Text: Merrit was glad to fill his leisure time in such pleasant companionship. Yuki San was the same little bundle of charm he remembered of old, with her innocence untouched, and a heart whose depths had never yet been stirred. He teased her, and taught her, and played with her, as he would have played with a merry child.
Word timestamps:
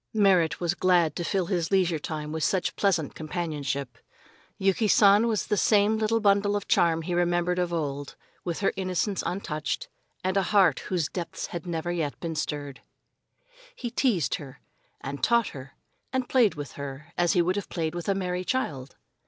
Merrit 0.15 0.59
was 0.59 0.73
glad 0.73 1.15
to 1.15 1.23
fill 1.23 1.45
his 1.45 1.69
leisure 1.69 1.99
time 1.99 2.33
in 2.33 2.41
such 2.41 2.75
pleasant 2.75 3.13
companionship. 3.13 3.99
Yuki 4.57 4.87
San 4.87 5.27
was 5.27 5.45
the 5.45 5.57
same 5.57 5.95
little 5.99 6.19
bundle 6.19 6.55
of 6.55 6.67
charm 6.67 7.03
he 7.03 7.13
remembered 7.13 7.59
of 7.59 7.71
old, 7.71 8.15
with 8.43 8.61
her 8.61 8.71
innocence 8.75 9.21
untouched, 9.27 9.89
and 10.23 10.37
a 10.37 10.41
heart 10.41 10.79
whose 10.79 11.07
depths 11.07 11.45
had 11.53 11.67
never 11.67 11.91
yet 11.91 12.19
been 12.19 12.33
stirred. 12.33 12.81
He 13.75 13.91
teased 13.91 14.33
her, 14.41 14.59
and 15.01 15.23
taught 15.23 15.49
her, 15.49 15.73
and 16.11 16.27
played 16.27 16.55
with 16.55 16.71
her, 16.71 17.13
as 17.15 17.33
he 17.33 17.41
would 17.43 17.55
have 17.55 17.69
played 17.69 17.93
with 17.93 18.09
a 18.09 18.15
merry 18.15 18.43
child. 18.43 18.95